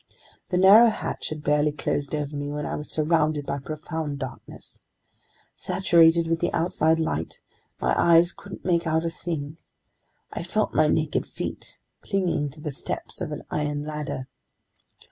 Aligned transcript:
The 0.49 0.57
narrow 0.57 0.87
hatch 0.89 1.29
had 1.29 1.43
barely 1.43 1.71
closed 1.71 2.15
over 2.15 2.35
me 2.35 2.49
when 2.49 2.65
I 2.65 2.75
was 2.75 2.89
surrounded 2.89 3.45
by 3.45 3.59
profound 3.59 4.17
darkness. 4.17 4.81
Saturated 5.55 6.25
with 6.25 6.39
the 6.39 6.51
outside 6.53 6.99
light, 6.99 7.39
my 7.79 7.93
eyes 7.95 8.33
couldn't 8.33 8.65
make 8.65 8.87
out 8.87 9.05
a 9.05 9.11
thing. 9.11 9.57
I 10.33 10.41
felt 10.41 10.73
my 10.73 10.87
naked 10.87 11.27
feet 11.27 11.77
clinging 12.01 12.49
to 12.49 12.59
the 12.61 12.71
steps 12.71 13.21
of 13.21 13.31
an 13.31 13.43
iron 13.51 13.83
ladder. 13.85 14.27